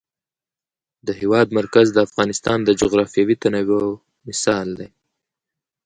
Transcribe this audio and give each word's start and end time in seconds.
د 1.07 1.09
هېواد 1.19 1.47
مرکز 1.59 1.87
د 1.93 1.97
افغانستان 2.07 2.59
د 2.63 2.69
جغرافیوي 2.81 3.35
تنوع 3.43 3.85
مثال 4.27 4.67
دی. 4.79 4.89